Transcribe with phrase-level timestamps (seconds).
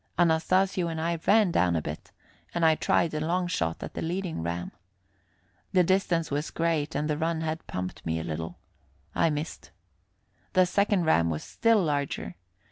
[0.17, 2.11] Anastasio and I ran down a bit,
[2.55, 4.71] and I tried a long shot at the leading ram.
[5.73, 8.57] The distance was great, and the run had pumped me a little.
[9.13, 9.69] I missed.
[10.53, 12.33] The second ram was still larger.